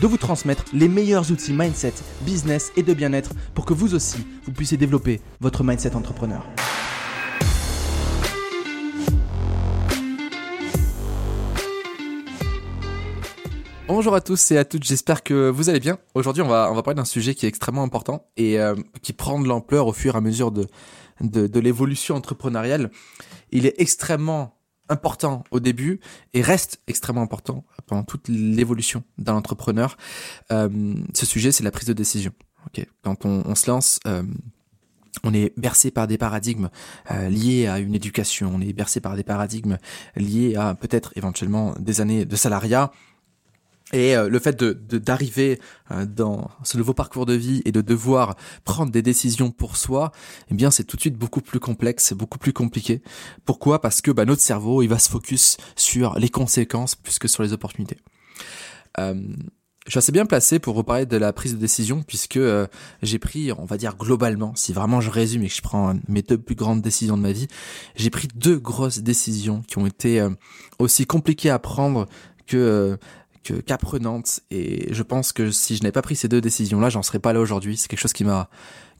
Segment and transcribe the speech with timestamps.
[0.00, 1.92] de vous transmettre les meilleurs outils mindset,
[2.22, 6.44] business et de bien-être pour que vous aussi, vous puissiez développer votre mindset entrepreneur.
[13.88, 15.98] Bonjour à tous et à toutes, j'espère que vous allez bien.
[16.14, 19.12] Aujourd'hui, on va, on va parler d'un sujet qui est extrêmement important et euh, qui
[19.12, 20.68] prend de l'ampleur au fur et à mesure de,
[21.20, 22.90] de, de l'évolution entrepreneuriale.
[23.50, 24.59] Il est extrêmement
[24.90, 26.00] important au début
[26.34, 29.96] et reste extrêmement important pendant toute l'évolution d'un entrepreneur.
[30.52, 32.32] Euh, ce sujet, c'est la prise de décision.
[32.66, 32.86] Okay.
[33.02, 34.22] Quand on, on se lance, euh,
[35.24, 36.68] on est bercé par des paradigmes
[37.10, 39.78] euh, liés à une éducation, on est bercé par des paradigmes
[40.16, 42.92] liés à peut-être éventuellement des années de salariat,
[43.92, 45.58] et euh, le fait de d'arriver
[45.90, 50.12] euh, dans ce nouveau parcours de vie et de devoir prendre des décisions pour soi,
[50.50, 53.02] eh bien c'est tout de suite beaucoup plus complexe, beaucoup plus compliqué.
[53.44, 53.80] Pourquoi?
[53.80, 57.42] Parce que bah, notre cerveau, il va se focus sur les conséquences plus que sur
[57.42, 57.98] les opportunités.
[58.98, 59.14] Euh,
[59.86, 62.66] je suis assez bien placé pour reparler de la prise de décision puisque euh,
[63.02, 66.22] j'ai pris, on va dire globalement, si vraiment je résume et que je prends mes
[66.22, 67.48] deux plus grandes décisions de ma vie,
[67.96, 70.24] j'ai pris deux grosses décisions qui ont été
[70.78, 72.06] aussi compliquées à prendre
[72.46, 72.98] que
[73.42, 77.02] qu'apprenante et je pense que si je n'avais pas pris ces deux décisions là j'en
[77.02, 77.76] serais pas là aujourd'hui.
[77.76, 78.48] C'est quelque chose qui m'a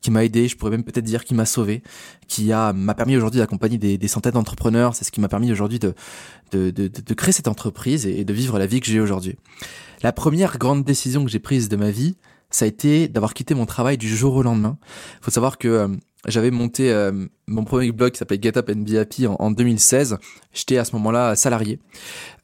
[0.00, 0.48] qui m'a aidé.
[0.48, 1.82] Je pourrais même peut-être dire qui m'a sauvé
[2.28, 4.94] qui a m'a permis aujourd'hui d'accompagner des, des, centaines d'entrepreneurs.
[4.94, 5.94] C'est ce qui m'a permis aujourd'hui de
[6.52, 9.36] de, de de, créer cette entreprise et de vivre la vie que j'ai aujourd'hui.
[10.02, 12.16] La première grande décision que j'ai prise de ma vie
[12.50, 14.76] ça a été d'avoir quitté mon travail du jour au lendemain.
[15.20, 15.88] Faut savoir que euh,
[16.26, 18.84] j'avais monté euh, mon premier blog qui s'appelle Get Up and
[19.26, 20.18] en, en 2016.
[20.52, 21.78] J'étais à ce moment-là salarié.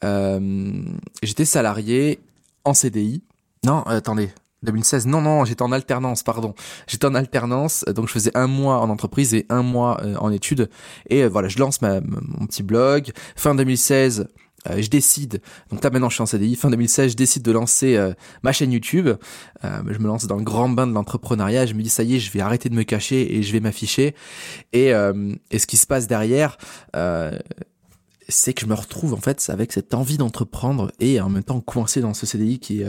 [0.04, 0.82] Euh,
[1.22, 2.20] j'étais salarié
[2.65, 3.22] en CDI.
[3.65, 4.31] Non, euh, attendez.
[4.62, 6.54] 2016, non, non, j'étais en alternance, pardon.
[6.88, 10.70] J'étais en alternance, donc je faisais un mois en entreprise et un mois en études.
[11.09, 12.00] Et voilà, je lance mon
[12.47, 13.12] petit blog.
[13.36, 14.26] Fin 2016,
[14.71, 15.41] euh, je décide,
[15.71, 18.12] donc là maintenant je suis en CDI, fin 2016, je décide de lancer euh,
[18.43, 19.09] ma chaîne YouTube.
[19.65, 21.66] Euh, je me lance dans le grand bain de l'entrepreneuriat.
[21.66, 23.60] Je me dis ça y est, je vais arrêter de me cacher et je vais
[23.60, 24.15] m'afficher.
[24.72, 24.88] Et,
[25.50, 26.59] et ce qui se passe derrière,
[28.28, 31.60] c'est que je me retrouve en fait avec cette envie d'entreprendre et en même temps
[31.60, 32.83] coincé dans ce CDI qui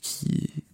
[0.00, 0.64] qui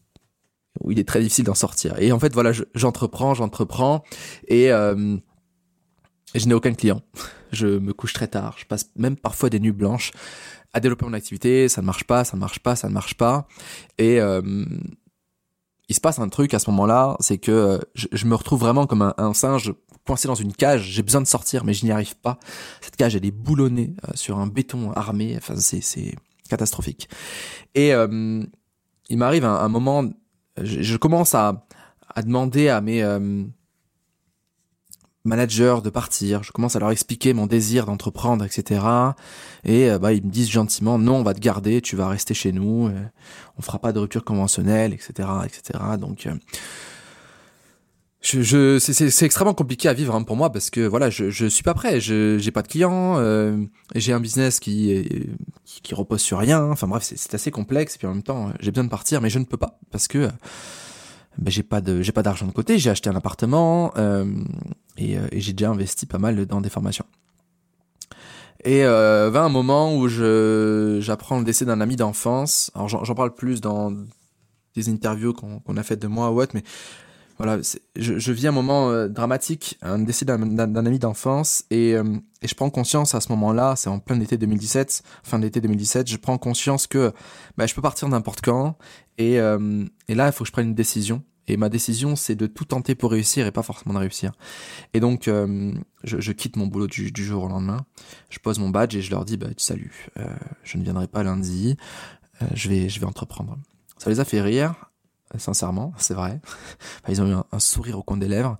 [0.80, 1.94] où il est très difficile d'en sortir.
[1.98, 4.04] Et en fait voilà, j'entreprends, j'entreprends
[4.46, 4.70] et
[6.34, 7.02] je n'ai aucun client.
[7.52, 8.56] Je me couche très tard.
[8.58, 10.12] Je passe même parfois des nuits blanches
[10.72, 11.68] à développer mon activité.
[11.68, 13.48] Ça ne marche pas, ça ne marche pas, ça ne marche pas.
[13.96, 14.42] Et euh,
[15.88, 18.86] il se passe un truc à ce moment-là, c'est que euh, je, me retrouve vraiment
[18.86, 19.72] comme un, singe
[20.06, 20.82] coincé dans une cage.
[20.82, 22.38] J'ai besoin de sortir, mais je n'y arrive pas.
[22.82, 25.34] Cette cage, elle est boulonnée euh, sur un béton armé.
[25.36, 26.14] Enfin, c'est
[26.48, 27.08] catastrophique.
[27.74, 28.42] Et euh,
[29.08, 30.04] il m'arrive un, moment,
[30.60, 31.66] je, commence à
[32.14, 33.02] à demander à mes
[35.28, 38.80] manager de partir, je commence à leur expliquer mon désir d'entreprendre, etc.
[39.64, 42.34] Et euh, bah ils me disent gentiment non, on va te garder, tu vas rester
[42.34, 43.04] chez nous, euh,
[43.58, 45.78] on fera pas de rupture conventionnelle, etc., etc.
[45.98, 46.34] Donc euh,
[48.20, 51.46] je, je c'est extrêmement compliqué à vivre hein, pour moi parce que voilà, je je
[51.46, 53.16] suis pas prêt, je j'ai pas de clients,
[53.94, 55.08] j'ai un business qui,
[55.64, 56.64] qui, qui repose sur rien.
[56.64, 59.30] Enfin bref, c'est assez complexe et puis en même temps j'ai besoin de partir, mais
[59.30, 60.28] je ne peux pas parce que
[61.38, 64.26] ben, j'ai pas de j'ai pas d'argent de côté, j'ai acheté un appartement euh,
[64.96, 67.06] et, euh, et j'ai déjà investi pas mal dans des formations.
[68.64, 72.72] Et euh, va un moment où je j'apprends le décès d'un ami d'enfance.
[72.74, 73.92] Alors j'en parle plus dans
[74.74, 76.64] des interviews qu'on a faites de moi ou autre, mais
[77.38, 77.60] voilà,
[77.94, 82.02] je, vis un moment euh, dramatique, un décès d'un ami d'enfance, et, euh,
[82.42, 86.08] et je prends conscience à ce moment-là, c'est en plein été 2017, fin d'été 2017,
[86.08, 87.12] je prends conscience que
[87.56, 88.76] bah, je peux partir n'importe quand,
[89.18, 91.22] et, euh, et là, il faut que je prenne une décision.
[91.46, 94.32] Et ma décision, c'est de tout tenter pour réussir et pas forcément de réussir.
[94.92, 95.30] Et donc,
[96.04, 97.86] je, quitte mon boulot du, jour au lendemain.
[98.28, 100.10] Je pose mon badge et je leur dis, bah, salut,
[100.62, 101.78] je ne viendrai pas lundi.
[102.52, 103.56] Je vais, je vais entreprendre.
[103.96, 104.74] Ça les a fait rire
[105.36, 106.40] sincèrement, c'est vrai.
[107.08, 108.56] ils ont eu un, sourire au coin des lèvres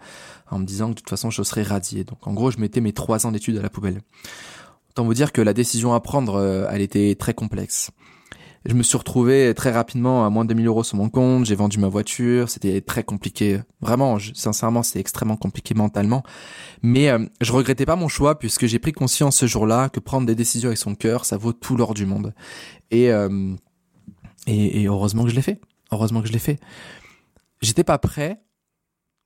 [0.50, 2.05] en me disant que de toute façon je serais radié.
[2.05, 4.00] Donc en gros, je mettais mes trois ans d'études à la poubelle.
[4.91, 7.91] Autant vous dire que la décision à prendre, euh, elle était très complexe.
[8.65, 11.55] Je me suis retrouvé très rapidement à moins de 2000 euros sur mon compte, j'ai
[11.55, 13.61] vendu ma voiture, c'était très compliqué.
[13.81, 16.23] Vraiment, sincèrement, c'est extrêmement compliqué mentalement.
[16.82, 20.26] Mais euh, je regrettais pas mon choix puisque j'ai pris conscience ce jour-là que prendre
[20.26, 22.35] des décisions avec son cœur, ça vaut tout l'or du monde.
[22.91, 23.55] Et, euh,
[24.47, 26.61] et, et heureusement que je l'ai fait heureusement que je l'ai fait.
[27.61, 28.40] J'étais pas prêt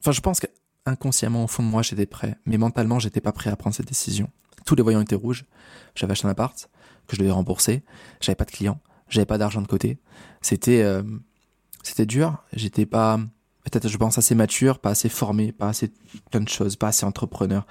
[0.03, 2.37] enfin, je pense qu'inconsciemment, au fond de moi, j'étais prêt.
[2.45, 4.31] Mais mentalement, j'étais pas prêt à prendre cette décision.
[4.67, 5.45] Tous les voyants étaient rouges.
[5.95, 6.69] J'avais acheté un appart
[7.07, 7.83] que je devais rembourser.
[8.21, 8.81] J'avais pas de clients.
[9.09, 9.99] J'avais pas d'argent de côté.
[10.41, 11.03] C'était, euh,
[11.83, 12.43] c'était dur.
[12.53, 13.19] J'étais pas,
[13.65, 15.93] peut-être, je pense, assez mature, pas assez formé, pas assez
[16.31, 17.67] plein de choses, pas assez entrepreneur.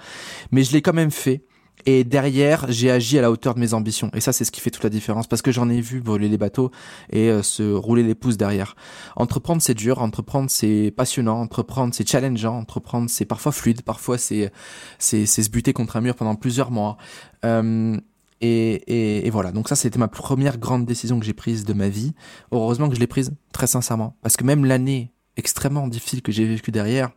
[0.50, 1.44] Mais je l'ai quand même fait.
[1.84, 4.10] Et derrière, j'ai agi à la hauteur de mes ambitions.
[4.14, 5.26] Et ça, c'est ce qui fait toute la différence.
[5.26, 6.70] Parce que j'en ai vu brûler les bateaux
[7.10, 8.76] et euh, se rouler les pouces derrière.
[9.16, 10.00] Entreprendre, c'est dur.
[10.00, 11.40] Entreprendre, c'est passionnant.
[11.40, 12.56] Entreprendre, c'est challengeant.
[12.56, 13.82] Entreprendre, c'est parfois fluide.
[13.82, 14.52] Parfois, c'est
[14.98, 16.96] c'est se buter contre un mur pendant plusieurs mois.
[17.44, 17.98] Euh,
[18.40, 19.52] et, et, et, voilà.
[19.52, 22.12] Donc ça, c'était ma première grande décision que j'ai prise de ma vie.
[22.50, 24.16] Heureusement que je l'ai prise, très sincèrement.
[24.22, 27.10] Parce que même l'année extrêmement difficile que j'ai vécue derrière,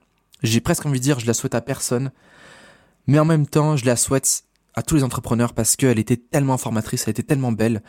[0.44, 2.12] j'ai presque envie de dire, je la souhaite à personne.
[3.07, 4.44] Mais en même temps, je la souhaite
[4.74, 7.81] à tous les entrepreneurs parce qu'elle était tellement formatrice, elle était tellement belle.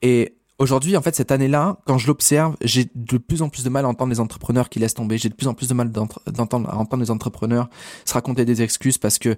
[0.00, 3.68] Et aujourd'hui, en fait, cette année-là, quand je l'observe, j'ai de plus en plus de
[3.68, 5.18] mal à entendre les entrepreneurs qui laissent tomber.
[5.18, 7.68] J'ai de plus en plus de mal d'entendre, à entendre les entrepreneurs
[8.04, 9.36] se raconter des excuses parce que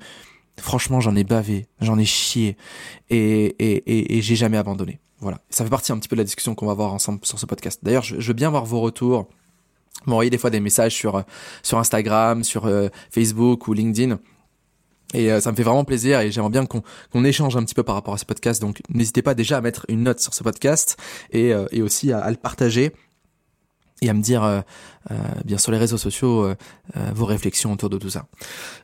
[0.61, 2.56] franchement, j'en ai bavé, j'en ai chié
[3.11, 5.00] et, et, et, et j'ai jamais abandonné.
[5.19, 5.41] Voilà.
[5.50, 7.47] Ça fait partie un petit peu de la discussion qu'on va avoir ensemble sur ce
[7.47, 7.81] podcast.
[7.82, 9.29] D'ailleurs, je, je veux bien voir vos retours
[10.06, 11.25] m'envoyer des fois des messages sur
[11.62, 14.19] sur Instagram, sur euh, Facebook ou LinkedIn
[15.12, 17.75] et euh, ça me fait vraiment plaisir et j'aimerais bien qu'on qu'on échange un petit
[17.75, 18.61] peu par rapport à ce podcast.
[18.61, 20.97] Donc n'hésitez pas déjà à mettre une note sur ce podcast
[21.31, 22.93] et, euh, et aussi à, le partager
[24.03, 24.61] et à me dire euh,
[25.45, 26.53] bien sur les réseaux sociaux
[27.15, 28.27] vos réflexions autour de tout ça.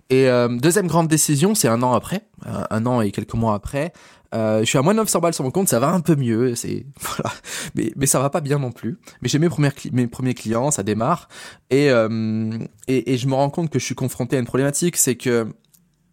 [0.08, 0.28] Et
[0.60, 3.92] deuxième grande décision, c'est un an après, un an et quelques mois après.
[4.32, 6.54] je suis à moins de 900 balles sur mon compte, ça va un peu mieux,
[6.54, 7.32] c'est voilà,
[7.74, 8.98] mais mais ça va pas bien non plus.
[9.20, 11.28] Mais j'ai mes premiers mes premiers clients, ça démarre
[11.70, 11.88] et,
[12.86, 15.48] et et je me rends compte que je suis confronté à une problématique, c'est que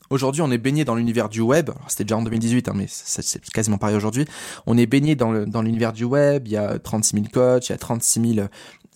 [0.10, 1.70] Aujourd'hui, on est baigné dans l'univers du web.
[1.88, 4.26] C'était déjà en 2018, hein, mais c'est quasiment pareil aujourd'hui.
[4.66, 6.48] On est baigné dans l'univers du web.
[6.48, 8.48] Il y a 36 000 coachs, il y a 36 000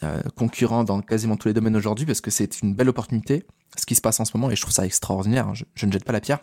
[0.04, 3.46] euh, concurrents dans quasiment tous les domaines aujourd'hui parce que c'est une belle opportunité
[3.78, 5.48] ce qui se passe en ce moment et je trouve ça extraordinaire.
[5.48, 5.54] Hein.
[5.76, 6.40] Je, ne jette pas la pierre.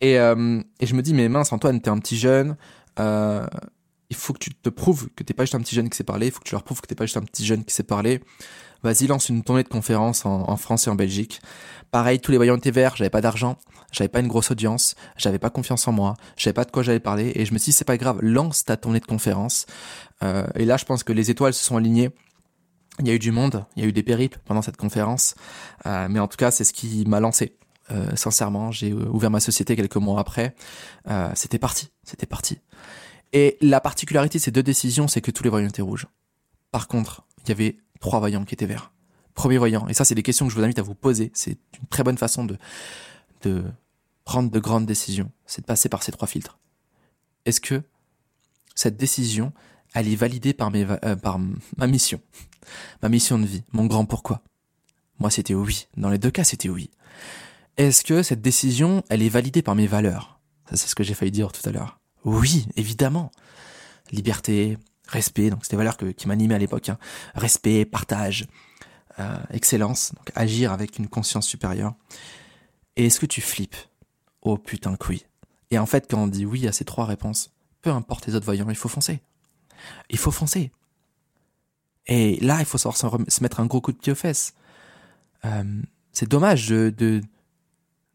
[0.00, 2.56] Et, euh, et je me dis mais mince Antoine, t'es un petit jeune.
[2.98, 3.46] Euh,
[4.10, 6.04] il faut que tu te prouves que t'es pas juste un petit jeune qui sait
[6.04, 6.26] parler.
[6.26, 7.84] Il faut que tu leur prouves que t'es pas juste un petit jeune qui sait
[7.84, 8.20] parler.
[8.82, 11.42] Vas-y, lance une tournée de conférences en, France et en Belgique.
[11.90, 13.58] Pareil, tous les voyants étaient verts, j'avais pas d'argent,
[13.92, 17.00] j'avais pas une grosse audience, j'avais pas confiance en moi, j'avais pas de quoi j'allais
[17.00, 19.66] parler, et je me suis dit, c'est pas grave, lance ta tournée de conférence.
[20.22, 22.10] Euh, et là, je pense que les étoiles se sont alignées.
[23.00, 25.34] Il y a eu du monde, il y a eu des périples pendant cette conférence,
[25.86, 27.56] euh, mais en tout cas, c'est ce qui m'a lancé.
[27.90, 30.54] Euh, sincèrement, j'ai ouvert ma société quelques mois après.
[31.34, 32.58] C'était parti, c'était parti.
[33.32, 36.06] Et la particularité de ces deux décisions, c'est que tous les voyants étaient rouges.
[36.72, 38.92] Par contre, il y avait trois voyants qui étaient verts
[39.40, 39.88] premier voyant.
[39.88, 41.30] Et ça, c'est des questions que je vous invite à vous poser.
[41.34, 42.58] C'est une très bonne façon de,
[43.42, 43.64] de
[44.24, 45.30] prendre de grandes décisions.
[45.46, 46.58] C'est de passer par ces trois filtres.
[47.46, 47.82] Est-ce que
[48.74, 49.52] cette décision,
[49.94, 51.38] elle est validée par, mes, euh, par
[51.76, 52.20] ma mission,
[53.02, 54.42] ma mission de vie, mon grand pourquoi?
[55.18, 55.88] Moi, c'était oui.
[55.96, 56.90] Dans les deux cas, c'était oui.
[57.76, 60.40] Est-ce que cette décision, elle est validée par mes valeurs?
[60.68, 61.98] Ça, c'est ce que j'ai failli dire tout à l'heure.
[62.24, 63.30] Oui, évidemment.
[64.12, 64.76] Liberté,
[65.10, 66.88] respect, donc c'était valeurs qui m'animaient à l'époque.
[66.88, 66.98] Hein.
[67.34, 68.46] Respect, partage,
[69.18, 71.94] euh, excellence, donc agir avec une conscience supérieure.
[72.96, 73.76] Et est-ce que tu flippes
[74.42, 75.26] Oh putain que oui.
[75.70, 77.52] Et en fait, quand on dit oui à ces trois réponses,
[77.82, 79.20] peu importe les autres voyants, il faut foncer.
[80.08, 80.70] Il faut foncer.
[82.06, 84.54] Et là, il faut savoir se mettre un gros coup de pied aux fesses.
[85.44, 87.22] Euh, c'est dommage de, de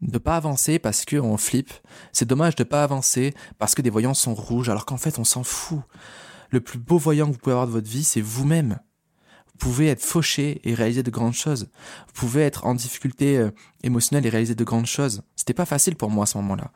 [0.01, 1.71] de pas avancer parce que on flippe.
[2.11, 5.23] C'est dommage de pas avancer parce que des voyants sont rouges alors qu'en fait on
[5.23, 5.81] s'en fout.
[6.55, 8.79] Le plus beau voyant que vous pouvez avoir de votre vie, c'est vous-même.
[9.47, 11.67] Vous pouvez être fauché et réaliser de grandes choses.
[12.07, 13.51] Vous pouvez être en difficulté euh,
[13.83, 15.21] émotionnelle et réaliser de grandes choses.
[15.35, 16.71] C'était pas facile pour moi à ce moment-là.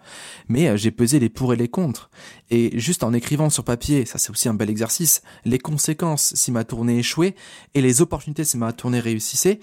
[0.49, 2.09] Mais euh, j'ai pesé les pour et les contre.
[2.49, 6.51] Et juste en écrivant sur papier, ça c'est aussi un bel exercice, les conséquences si
[6.51, 7.35] ma tournée échouait
[7.73, 9.61] et les opportunités si ma tournée réussissait,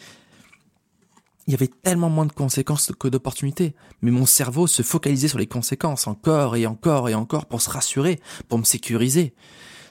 [1.47, 3.75] il y avait tellement moins de conséquences que d'opportunités.
[4.01, 7.69] Mais mon cerveau se focalisait sur les conséquences encore et encore et encore pour se
[7.69, 8.19] rassurer,
[8.49, 9.35] pour me sécuriser.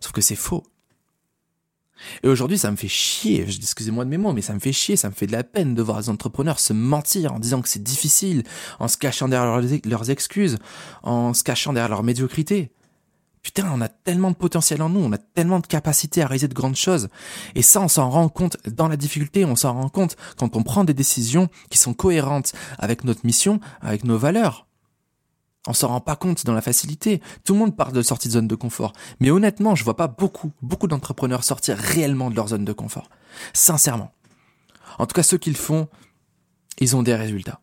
[0.05, 0.63] Sauf que c'est faux.
[2.21, 4.95] Et aujourd'hui, ça me fait chier, excusez-moi de mes mots, mais ça me fait chier,
[4.97, 7.67] ça me fait de la peine de voir les entrepreneurs se mentir en disant que
[7.67, 8.43] c'est difficile,
[8.77, 10.59] en se cachant derrière leurs excuses,
[11.01, 12.71] en se cachant derrière leur médiocrité.
[13.41, 16.49] Putain, on a tellement de potentiel en nous, on a tellement de capacité à réaliser
[16.49, 17.07] de grandes choses.
[17.55, 20.61] Et ça, on s'en rend compte dans la difficulté, on s'en rend compte quand on
[20.61, 24.64] prend des décisions qui sont cohérentes avec notre mission, avec nos valeurs.
[25.67, 27.21] On s'en rend pas compte dans la facilité.
[27.43, 28.93] Tout le monde parle de sortie de zone de confort.
[29.19, 33.09] Mais honnêtement, je vois pas beaucoup, beaucoup d'entrepreneurs sortir réellement de leur zone de confort.
[33.53, 34.11] Sincèrement.
[34.99, 35.87] En tout cas, ceux qui le font,
[36.79, 37.59] ils ont des résultats.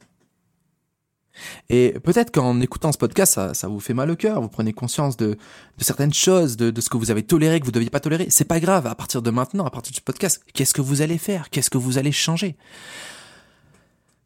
[1.70, 5.16] Et peut-être qu'en écoutant ce podcast, ça, vous fait mal au cœur, vous prenez conscience
[5.16, 5.38] de,
[5.78, 8.26] certaines choses, de, ce que vous avez toléré, que vous ne deviez pas tolérer.
[8.28, 11.00] C'est pas grave, à partir de maintenant, à partir de ce podcast, qu'est-ce que vous
[11.00, 11.48] allez faire?
[11.50, 12.56] Qu'est-ce que vous allez changer?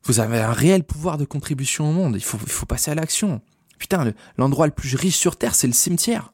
[0.04, 2.16] Vous avez un réel pouvoir de contribution au monde.
[2.16, 3.40] Il faut passer à l'action.
[3.78, 6.32] Putain, l'endroit le, plus riche sur Terre, c'est le cimetière.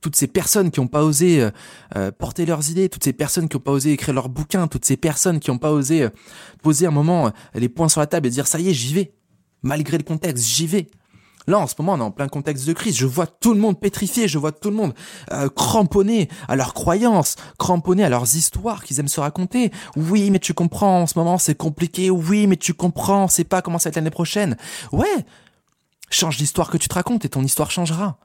[0.00, 1.50] Toutes ces personnes qui n'ont pas osé euh,
[1.96, 4.84] euh, porter leurs idées, toutes ces personnes qui n'ont pas osé écrire leurs bouquins, toutes
[4.84, 6.10] ces personnes qui n'ont pas osé euh,
[6.62, 9.12] poser un moment les points sur la table et dire ça y est, j'y vais.
[9.62, 10.86] Malgré le contexte, j'y vais.
[11.46, 12.96] Là, en ce moment, on est en plein contexte de crise.
[12.96, 14.94] Je vois tout le monde pétrifié, je vois tout le monde
[15.56, 19.70] cramponné à leurs croyances, cramponné à leurs histoires qu'ils aiment se raconter.
[19.96, 22.08] Oui, mais tu comprends, en ce moment, c'est compliqué.
[22.10, 24.56] Oui, mais tu comprends, c'est pas comment ça va être l'année prochaine.
[24.92, 25.24] Ouais,
[26.10, 28.18] Change l'histoire que tu te racontes et ton histoire changera.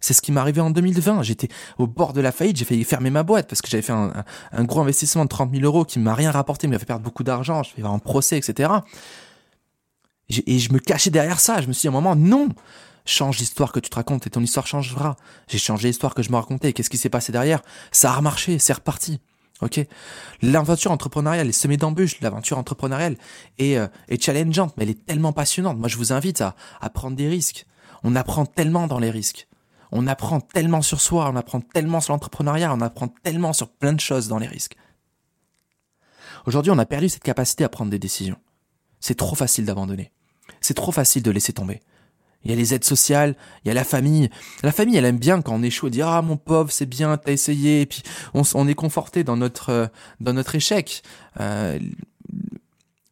[0.00, 1.22] C'est ce qui m'est arrivé en 2020.
[1.22, 3.92] J'étais au bord de la faillite, j'ai failli fermer ma boîte parce que j'avais fait
[3.92, 7.02] un, gros investissement de 30 000 euros qui m'a rien rapporté, mais m'a fait perdre
[7.02, 8.70] beaucoup d'argent, je vais avoir un procès, etc.
[10.28, 11.60] Et je me cachais derrière ça.
[11.60, 12.48] Je me suis dit à un moment, non,
[13.06, 15.16] change l'histoire que tu te racontes et ton histoire changera.
[15.48, 16.72] J'ai changé l'histoire que je me racontais.
[16.72, 17.62] Qu'est-ce qui s'est passé derrière?
[17.90, 19.20] Ça a remarché, c'est reparti.
[19.60, 19.84] Ok,
[20.40, 22.20] l'aventure entrepreneuriale est semée d'embûches.
[22.20, 23.16] L'aventure entrepreneuriale
[23.58, 25.78] est, euh, est challengeante, mais elle est tellement passionnante.
[25.78, 27.66] Moi, je vous invite à, à prendre des risques.
[28.04, 29.48] On apprend tellement dans les risques.
[29.90, 33.92] On apprend tellement sur soi, on apprend tellement sur l'entrepreneuriat, on apprend tellement sur plein
[33.92, 34.76] de choses dans les risques.
[36.46, 38.38] Aujourd'hui, on a perdu cette capacité à prendre des décisions.
[39.00, 40.12] C'est trop facile d'abandonner.
[40.60, 41.80] C'est trop facile de laisser tomber.
[42.44, 44.30] Il y a les aides sociales, il y a la famille.
[44.62, 47.32] La famille, elle aime bien quand on échoue, dire ah mon pauvre, c'est bien, t'as
[47.32, 48.02] essayé, et puis
[48.32, 49.86] on, est conforté dans notre euh,
[50.20, 51.02] dans notre échec.
[51.40, 51.78] Euh,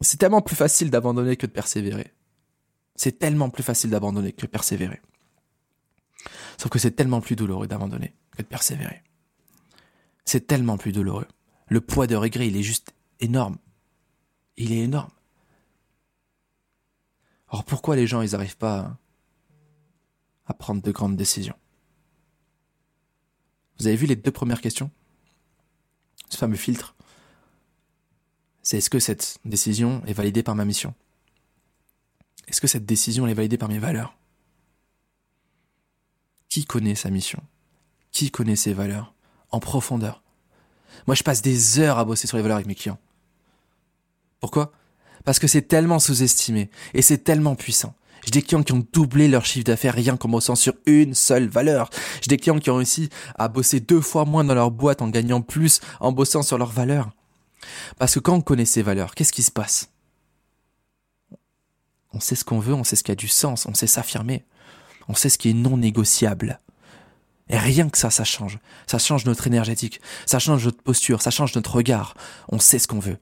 [0.00, 2.12] c'est tellement plus facile d'abandonner que de persévérer.
[2.95, 5.00] C'est tellement plus facile d'abandonner que de persévérer.
[6.59, 9.02] Sauf que c'est tellement plus douloureux d'abandonner que de persévérer.
[10.25, 11.26] C'est tellement plus douloureux.
[11.68, 13.59] Le poids de regret, il est juste énorme.
[14.56, 15.11] Il est énorme.
[17.50, 18.97] Alors pourquoi les gens, ils n'arrivent pas
[20.46, 21.56] à prendre de grandes décisions.
[23.78, 24.90] Vous avez vu les deux premières questions?
[26.28, 26.94] Ce fameux filtre?
[28.62, 30.94] C'est est-ce que cette décision est validée par ma mission?
[32.48, 34.16] Est-ce que cette décision est validée par mes valeurs?
[36.48, 37.42] Qui connaît sa mission?
[38.12, 39.14] Qui connaît ses valeurs?
[39.50, 40.22] En profondeur.
[41.06, 42.98] Moi, je passe des heures à bosser sur les valeurs avec mes clients.
[44.40, 44.72] Pourquoi?
[45.24, 47.94] Parce que c'est tellement sous-estimé et c'est tellement puissant.
[48.25, 51.49] J'ai des clients qui ont doublé leur chiffre d'affaires rien qu'en bossant sur une seule
[51.49, 51.90] valeur.
[52.20, 55.08] J'ai des clients qui ont réussi à bosser deux fois moins dans leur boîte en
[55.08, 57.11] gagnant plus en bossant sur leurs valeurs.
[57.99, 59.90] Parce que quand on connaît ces valeurs, qu'est-ce qui se passe?
[62.12, 64.44] On sait ce qu'on veut, on sait ce qui a du sens, on sait s'affirmer,
[65.08, 66.61] on sait ce qui est non négociable.
[67.49, 68.58] Et rien que ça, ça change.
[68.87, 72.14] Ça change notre énergétique, ça change notre posture, ça change notre regard.
[72.49, 73.18] On sait ce qu'on veut,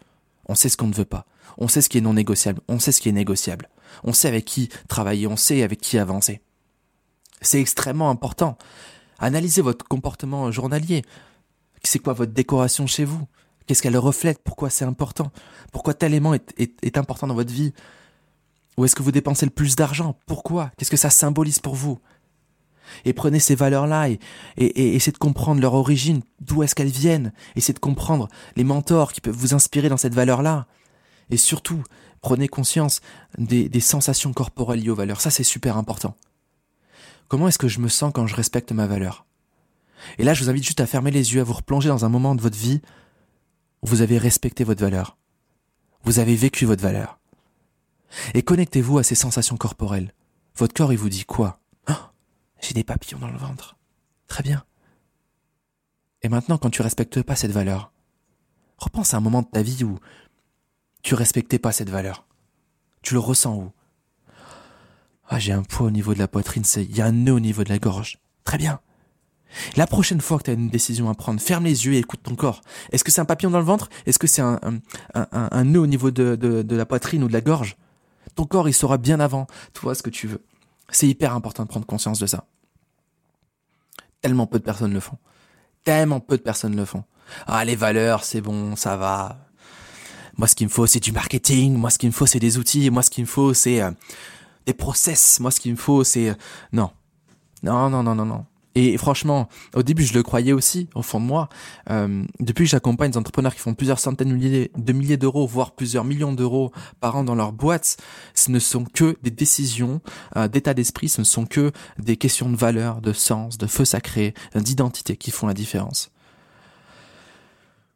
[0.47, 1.27] on sait ce qu'on ne veut pas,
[1.59, 3.69] on sait ce qui est non négociable, on sait ce qui est négociable.
[4.03, 6.41] On sait avec qui travailler, on sait avec qui avancer.
[7.41, 8.57] C'est extrêmement important.
[9.19, 11.03] Analysez votre comportement journalier.
[11.83, 13.27] C'est quoi votre décoration chez vous?
[13.67, 14.41] Qu'est-ce qu'elle reflète?
[14.43, 15.31] Pourquoi c'est important?
[15.73, 17.73] Pourquoi tel élément est, important dans votre vie?
[18.77, 20.19] Où est-ce que vous dépensez le plus d'argent?
[20.27, 20.71] Pourquoi?
[20.77, 21.99] Qu'est-ce que ça symbolise pour vous?
[23.05, 24.19] Et prenez ces valeurs-là et,
[24.59, 29.13] et, essayez de comprendre leur origine, d'où est-ce qu'elles viennent, essayez de comprendre les mentors
[29.13, 30.67] qui peuvent vous inspirer dans cette valeur-là.
[31.31, 31.83] Et surtout,
[32.25, 33.03] Prenez conscience
[33.37, 35.21] des, sensations corporelles liées aux valeurs.
[35.21, 36.17] Ça, c'est super important.
[37.29, 39.27] Comment est-ce que je me sens quand je respecte ma valeur?
[40.17, 42.09] Et là, je vous invite juste à fermer les yeux, à vous replonger dans un
[42.09, 42.81] moment de votre vie
[43.83, 45.19] où vous avez respecté votre valeur.
[46.05, 47.19] Vous avez vécu votre valeur.
[48.33, 50.15] Et connectez-vous à ces sensations corporelles.
[50.57, 51.61] Votre corps, il vous dit quoi?
[51.91, 51.93] Oh,
[52.63, 53.77] J'ai des papillons dans le ventre.
[54.29, 54.65] Très bien.
[56.23, 57.93] Et maintenant, quand tu respectes pas cette valeur,
[58.79, 59.99] repense à un moment de ta vie où
[61.05, 62.25] tu respectais pas cette valeur.
[63.03, 63.71] Tu le ressens où?
[65.29, 67.35] Ah, j'ai un poids au niveau de la poitrine, c'est il y a un nœud
[67.35, 68.19] au niveau de la gorge.
[68.43, 68.81] Très bien.
[69.77, 72.21] La prochaine fois que tu as une décision à prendre, ferme les yeux et écoute
[72.25, 72.63] ton corps.
[72.91, 73.89] Est-ce que c'est un papillon dans le ventre?
[74.07, 74.59] Est-ce que c'est un,
[75.15, 77.77] un, nœud au niveau de la poitrine ou de la gorge?
[78.35, 80.43] Ton corps, il saura bien avant, toi, ce que tu veux.
[80.89, 82.47] C'est hyper important de prendre conscience de ça.
[84.23, 85.19] Tellement peu de personnes le font.
[85.85, 87.05] Tellement peu de personnes le font.
[87.47, 89.44] Ah, les valeurs, c'est bon, ça va.
[90.37, 91.75] Moi, ce qu'il me faut, c'est du marketing.
[91.75, 92.91] Moi, ce qu'il me faut, c'est des outils.
[92.91, 93.91] Moi, ce qu'il me faut, c'est euh,
[94.67, 95.41] des process.
[95.41, 96.35] Moi, ce qu'il me faut, c'est euh,
[96.73, 96.91] non,
[97.63, 98.45] non, non, non, non, non.
[98.77, 101.49] Et franchement, au début, je le croyais aussi, au fond de moi.
[101.91, 105.47] Euh, depuis que j'accompagne des entrepreneurs qui font plusieurs centaines de milliers, de milliers d'euros,
[105.47, 107.99] voire plusieurs millions d'euros par an dans leur boîte,
[108.35, 110.01] ce ne sont que des décisions
[110.51, 114.35] d'état d'esprit, ce ne sont que des questions de valeur, de sens, de feu sacré,
[114.57, 116.11] d'identité qui font la différence.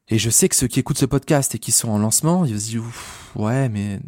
[0.09, 2.59] Et je sais que ceux qui écoutent ce podcast et qui sont en lancement, ils
[2.59, 2.83] se disent,
[3.35, 4.01] ouais, mais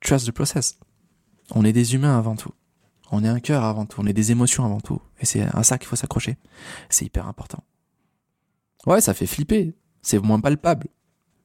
[0.00, 0.78] trust the process.
[1.50, 2.52] On est des humains avant tout.
[3.10, 4.00] On est un cœur avant tout.
[4.00, 5.00] On est des émotions avant tout.
[5.20, 6.38] Et c'est à ça qu'il faut s'accrocher.
[6.88, 7.62] C'est hyper important.
[8.86, 9.74] Ouais, ça fait flipper.
[10.00, 10.88] C'est moins palpable.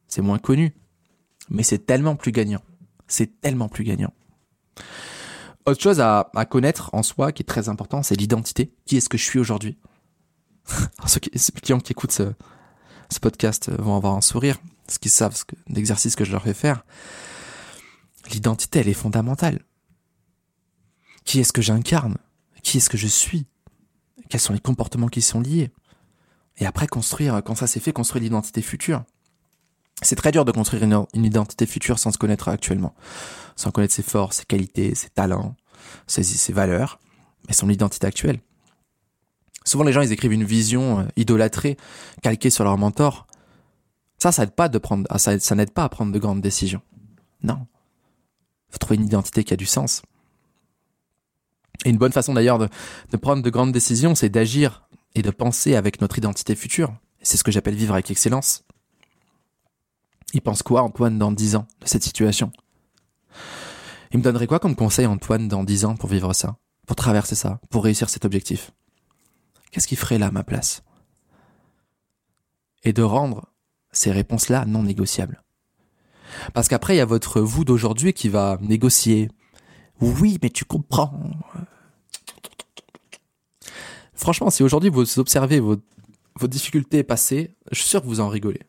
[0.07, 0.73] C'est moins connu.
[1.49, 2.61] Mais c'est tellement plus gagnant.
[3.07, 4.13] C'est tellement plus gagnant.
[5.65, 8.73] Autre chose à, connaître en soi qui est très important, c'est l'identité.
[8.85, 9.77] Qui est-ce que je suis aujourd'hui?
[11.07, 12.33] Ceux, qui, ceux qui, qui écoutent ce,
[13.09, 16.43] ce, podcast vont avoir un sourire, parce qu'ils savent ce que, l'exercice que je leur
[16.43, 16.85] fais faire.
[18.31, 19.61] L'identité, elle est fondamentale.
[21.23, 22.17] Qui est-ce que j'incarne?
[22.63, 23.45] Qui est-ce que je suis?
[24.29, 25.71] Quels sont les comportements qui sont liés?
[26.57, 29.03] Et après, construire, quand ça s'est fait, construire l'identité future.
[30.01, 32.93] C'est très dur de construire une, une, identité future sans se connaître actuellement,
[33.55, 35.55] sans connaître ses forces, ses qualités, ses talents,
[36.05, 36.99] ses, ses valeurs,
[37.47, 38.39] mais son identité actuelle.
[39.65, 41.75] Souvent, les gens, ils écrivent une vision euh, idolâtrée,
[42.21, 43.27] calquée sur leur mentor.
[44.19, 46.81] Ça, ça aide pas prendre, ah, ça, n'aide pas à prendre de grandes décisions.
[47.43, 47.67] Non.
[48.69, 50.03] Faut trouver une identité qui a du sens.
[51.83, 52.69] Et une bonne façon d'ailleurs de,
[53.11, 56.95] de prendre de grandes décisions, c'est d'agir et de penser avec notre identité future.
[57.21, 58.63] C'est ce que j'appelle vivre avec excellence.
[60.33, 62.51] Il pense quoi, Antoine, dans dix ans, de cette situation?
[64.11, 66.57] Il me donnerait quoi comme conseil, Antoine, dans dix ans, pour vivre ça?
[66.87, 67.59] Pour traverser ça?
[67.69, 68.71] Pour réussir cet objectif?
[69.75, 70.83] Qu'est-ce qu'il ferait là ma place?
[72.83, 73.51] Et de rendre
[73.91, 75.43] ces réponses-là non négociables.
[76.53, 79.29] Parce qu'après, il y a votre vous d'aujourd'hui qui va négocier.
[79.99, 81.29] Oui, mais tu comprends.
[84.13, 85.75] Franchement, si aujourd'hui vous observez vos,
[86.39, 88.61] vos difficultés passées, je suis sûr que vous en rigolez.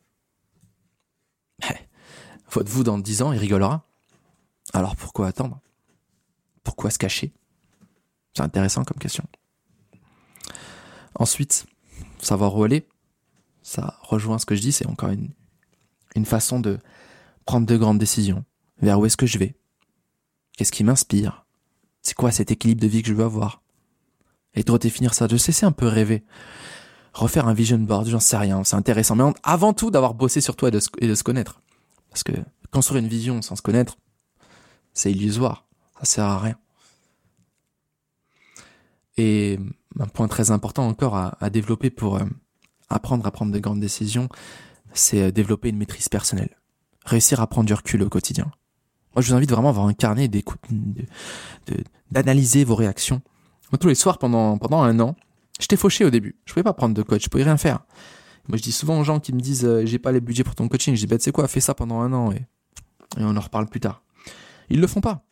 [2.50, 3.86] Votre vous dans dix ans, il rigolera.
[4.72, 5.60] Alors pourquoi attendre?
[6.64, 7.32] Pourquoi se cacher?
[8.34, 9.24] C'est intéressant comme question.
[11.18, 11.66] Ensuite,
[12.18, 12.86] savoir où aller,
[13.62, 15.30] ça rejoint ce que je dis, c'est encore une,
[16.14, 16.78] une façon de
[17.44, 18.44] prendre de grandes décisions.
[18.82, 19.56] Vers où est-ce que je vais?
[20.56, 21.46] Qu'est-ce qui m'inspire?
[22.02, 23.62] C'est quoi cet équilibre de vie que je veux avoir?
[24.54, 26.24] Et de redéfinir ça, de cesser un peu rêver.
[27.12, 29.16] Refaire un vision board, j'en sais rien, c'est intéressant.
[29.16, 31.62] Mais avant tout, d'avoir bossé sur toi et de, se, et de se connaître.
[32.10, 32.32] Parce que
[32.70, 33.96] construire une vision sans se connaître,
[34.92, 35.66] c'est illusoire.
[35.98, 36.58] Ça sert à rien.
[39.16, 39.58] Et
[39.98, 42.24] un point très important encore à, à développer pour euh,
[42.88, 44.28] apprendre à prendre de grandes décisions,
[44.92, 46.56] c'est euh, développer une maîtrise personnelle.
[47.04, 48.50] Réussir à prendre du recul au quotidien.
[49.14, 49.90] Moi, je vous invite vraiment à avoir
[52.10, 53.22] d'analyser vos réactions.
[53.72, 55.16] Moi, tous les soirs pendant, pendant un an,
[55.58, 56.36] j'étais fauché au début.
[56.44, 57.80] Je pouvais pas prendre de coach, je pouvais rien faire.
[58.48, 60.54] Moi, je dis souvent aux gens qui me disent, euh, j'ai pas les budgets pour
[60.54, 60.94] ton coaching.
[60.94, 62.46] Je dis, bah, tu sais quoi, fais ça pendant un an et,
[63.18, 64.02] et on en reparle plus tard.
[64.68, 65.24] Ils le font pas.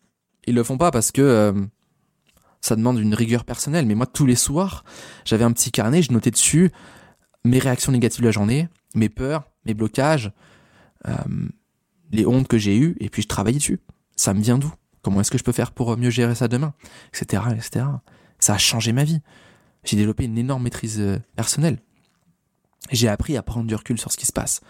[0.46, 1.52] Ils le font pas parce que euh,
[2.64, 3.84] ça demande une rigueur personnelle.
[3.84, 4.84] Mais moi, tous les soirs,
[5.26, 6.72] j'avais un petit carnet, je notais dessus
[7.44, 10.32] mes réactions négatives de la journée, mes peurs, mes blocages,
[11.06, 11.12] euh,
[12.10, 13.80] les hontes que j'ai eues, et puis je travaillais dessus.
[14.16, 14.72] Ça me vient d'où?
[15.02, 16.72] Comment est-ce que je peux faire pour mieux gérer ça demain?
[17.12, 17.42] Etc.
[17.54, 17.84] etc.
[18.38, 19.20] Ça a changé ma vie.
[19.84, 21.82] J'ai développé une énorme maîtrise euh, personnelle.
[22.92, 24.62] J'ai appris à prendre du recul sur ce qui se passe.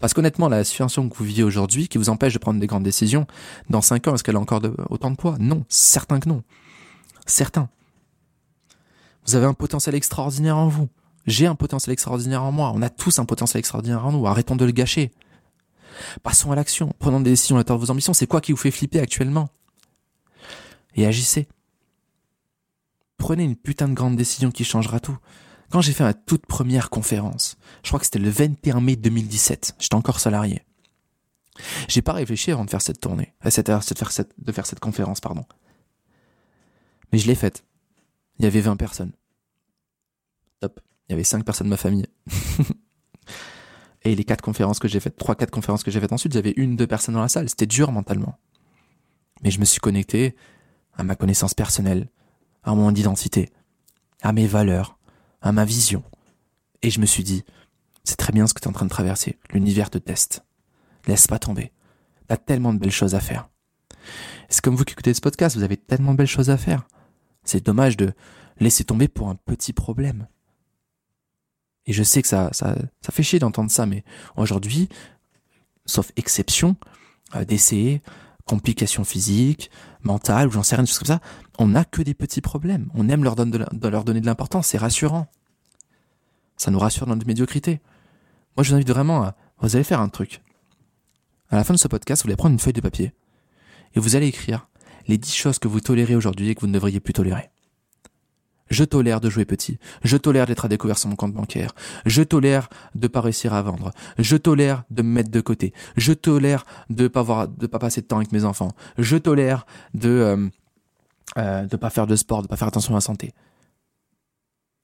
[0.00, 2.84] Parce qu'honnêtement, la situation que vous vivez aujourd'hui, qui vous empêche de prendre des grandes
[2.84, 3.26] décisions,
[3.70, 5.36] dans cinq ans, est-ce qu'elle a encore autant de poids?
[5.40, 6.42] Non, certain que non.
[7.28, 7.68] Certains.
[9.26, 10.88] Vous avez un potentiel extraordinaire en vous.
[11.26, 12.72] J'ai un potentiel extraordinaire en moi.
[12.74, 14.26] On a tous un potentiel extraordinaire en nous.
[14.26, 15.12] Arrêtons de le gâcher.
[16.22, 16.94] Passons à l'action.
[16.98, 18.14] Prenons des décisions à la de vos ambitions.
[18.14, 19.50] C'est quoi qui vous fait flipper actuellement?
[20.94, 21.46] Et agissez.
[23.18, 25.18] Prenez une putain de grande décision qui changera tout.
[25.70, 29.76] Quand j'ai fait ma toute première conférence, je crois que c'était le 21 mai 2017,
[29.78, 30.62] j'étais encore salarié.
[31.88, 35.44] J'ai pas réfléchi avant de faire cette tournée, faire cette, de faire cette conférence, pardon.
[37.12, 37.64] Mais je l'ai faite.
[38.38, 39.12] Il y avait 20 personnes.
[40.60, 40.80] Top.
[41.08, 42.06] Il y avait 5 personnes de ma famille.
[44.02, 46.54] Et les quatre conférences que j'ai faites, trois, quatre conférences que j'ai faites ensuite, j'avais
[46.56, 47.48] une, deux personnes dans la salle.
[47.48, 48.38] C'était dur mentalement.
[49.42, 50.36] Mais je me suis connecté
[50.94, 52.08] à ma connaissance personnelle,
[52.62, 53.50] à mon identité,
[54.22, 54.98] à mes valeurs,
[55.42, 56.02] à ma vision.
[56.82, 57.44] Et je me suis dit,
[58.04, 59.38] c'est très bien ce que tu es en train de traverser.
[59.52, 60.44] L'univers te teste.
[61.06, 61.72] Laisse pas tomber.
[62.26, 63.48] T'as tellement de belles choses à faire.
[64.48, 66.86] C'est comme vous qui écoutez ce podcast, vous avez tellement de belles choses à faire.
[67.48, 68.12] C'est dommage de
[68.60, 70.28] laisser tomber pour un petit problème.
[71.86, 74.04] Et je sais que ça, ça, ça fait chier d'entendre ça, mais
[74.36, 74.90] aujourd'hui,
[75.86, 76.76] sauf exception,
[77.34, 78.02] euh, décès,
[78.44, 79.70] complications physiques,
[80.02, 81.20] mentales, ou j'en sais rien, des choses comme ça,
[81.58, 82.90] on n'a que des petits problèmes.
[82.94, 85.26] On aime leur, leur donner de l'importance, c'est rassurant.
[86.58, 87.80] Ça nous rassure dans notre médiocrité.
[88.58, 90.42] Moi, je vous invite vraiment à, vous allez faire un truc.
[91.48, 93.14] À la fin de ce podcast, vous allez prendre une feuille de papier
[93.94, 94.68] et vous allez écrire
[95.08, 97.50] les dix choses que vous tolérez aujourd'hui et que vous ne devriez plus tolérer.
[98.70, 99.78] Je tolère de jouer petit.
[100.04, 101.74] Je tolère d'être à découvert sur mon compte bancaire.
[102.04, 103.92] Je tolère de pas réussir à vendre.
[104.18, 105.72] Je tolère de me mettre de côté.
[105.96, 108.72] Je tolère de pas avoir, de pas passer de temps avec mes enfants.
[108.98, 110.48] Je tolère de euh,
[111.36, 113.32] euh, de pas faire de sport, de pas faire attention à la santé.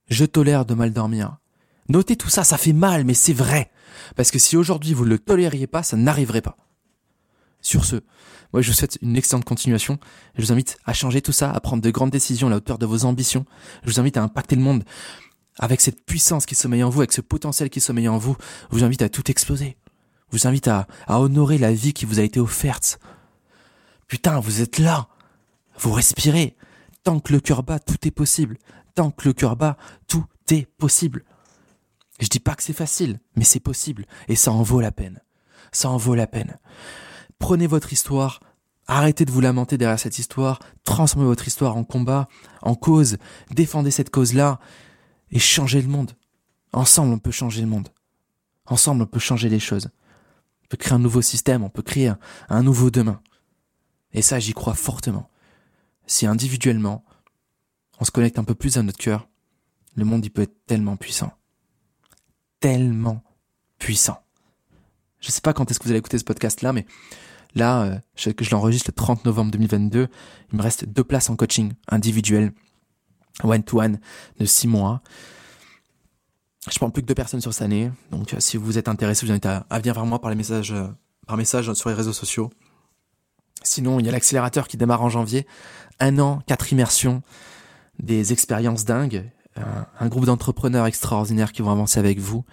[0.08, 1.38] Je tolère de mal dormir.
[1.88, 3.70] Notez tout ça, ça fait mal, mais c'est vrai.
[4.16, 6.56] Parce que si aujourd'hui vous ne le tolériez pas, ça n'arriverait pas.
[7.64, 7.96] Sur ce,
[8.52, 9.98] moi je vous souhaite une excellente continuation.
[10.36, 12.76] Je vous invite à changer tout ça, à prendre de grandes décisions à la hauteur
[12.78, 13.46] de vos ambitions.
[13.82, 14.84] Je vous invite à impacter le monde
[15.58, 18.36] avec cette puissance qui sommeille en vous, avec ce potentiel qui sommeille en vous.
[18.70, 19.78] Je vous invite à tout exploser.
[20.30, 22.98] Je vous invite à, à honorer la vie qui vous a été offerte.
[24.08, 25.08] Putain, vous êtes là.
[25.78, 26.56] Vous respirez.
[27.02, 28.58] Tant que le cœur bat, tout est possible.
[28.94, 31.24] Tant que le cœur bat, tout est possible.
[32.20, 34.04] Je dis pas que c'est facile, mais c'est possible.
[34.28, 35.22] Et ça en vaut la peine.
[35.72, 36.58] Ça en vaut la peine.
[37.38, 38.40] Prenez votre histoire,
[38.86, 42.28] arrêtez de vous lamenter derrière cette histoire, transformez votre histoire en combat,
[42.62, 43.18] en cause,
[43.50, 44.60] défendez cette cause-là
[45.30, 46.12] et changez le monde.
[46.72, 47.88] Ensemble, on peut changer le monde.
[48.66, 49.90] Ensemble, on peut changer les choses.
[50.64, 52.12] On peut créer un nouveau système, on peut créer
[52.48, 53.20] un, nouveau demain.
[54.12, 55.30] Et ça, j'y crois fortement.
[56.06, 57.04] Si individuellement,
[58.00, 59.28] on se connecte un peu plus à notre cœur,
[59.94, 61.32] le monde, il peut être tellement puissant.
[62.60, 63.22] Tellement
[63.78, 64.23] puissant.
[65.24, 66.84] Je sais pas quand est-ce que vous allez écouter ce podcast-là, mais
[67.54, 70.08] là, euh, je, l'enregistre le 30 novembre 2022.
[70.52, 72.52] Il me reste deux places en coaching individuel,
[73.42, 74.00] one-to-one,
[74.38, 75.00] de six mois.
[76.70, 77.90] Je prends plus que deux personnes sur cette année.
[78.10, 80.88] Donc, euh, si vous êtes intéressé, vous invite à, venir vers moi par euh,
[81.26, 82.50] par message sur les réseaux sociaux.
[83.62, 85.46] Sinon, il y a l'accélérateur qui démarre en janvier.
[86.00, 87.22] Un an, quatre immersions,
[87.98, 92.44] des expériences dingues, un, groupe d'entrepreneurs extraordinaires qui vont avancer avec vous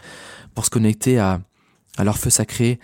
[0.54, 1.42] pour se connecter à,
[1.98, 2.80] à leur feu sacré,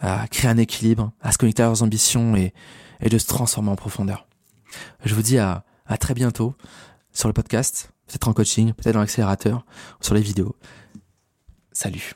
[0.00, 2.52] à créer un équilibre, à se connecter à leurs ambitions et,
[3.00, 4.26] et de se transformer en profondeur.
[5.04, 6.54] Je vous dis à, à très bientôt
[7.12, 9.64] sur le podcast, peut-être en coaching, peut-être dans l'accélérateur,
[10.00, 10.56] sur les vidéos.
[11.72, 12.14] Salut